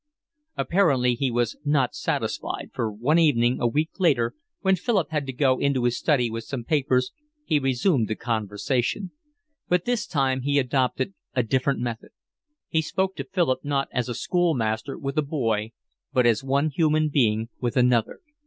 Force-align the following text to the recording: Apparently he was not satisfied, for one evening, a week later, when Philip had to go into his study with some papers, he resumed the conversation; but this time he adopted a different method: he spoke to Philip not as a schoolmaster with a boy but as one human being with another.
Apparently 0.57 1.13
he 1.13 1.29
was 1.29 1.57
not 1.63 1.93
satisfied, 1.93 2.71
for 2.73 2.91
one 2.91 3.19
evening, 3.19 3.59
a 3.61 3.67
week 3.67 3.91
later, 3.99 4.33
when 4.61 4.75
Philip 4.75 5.11
had 5.11 5.27
to 5.27 5.31
go 5.31 5.59
into 5.59 5.83
his 5.83 5.95
study 5.95 6.27
with 6.27 6.43
some 6.43 6.63
papers, 6.63 7.11
he 7.45 7.59
resumed 7.59 8.07
the 8.07 8.15
conversation; 8.15 9.11
but 9.69 9.85
this 9.85 10.07
time 10.07 10.41
he 10.41 10.57
adopted 10.57 11.13
a 11.35 11.43
different 11.43 11.81
method: 11.81 12.09
he 12.67 12.81
spoke 12.81 13.15
to 13.17 13.23
Philip 13.31 13.63
not 13.63 13.89
as 13.91 14.09
a 14.09 14.15
schoolmaster 14.15 14.97
with 14.97 15.19
a 15.19 15.21
boy 15.21 15.71
but 16.11 16.25
as 16.25 16.43
one 16.43 16.71
human 16.71 17.09
being 17.09 17.49
with 17.59 17.77
another. 17.77 18.21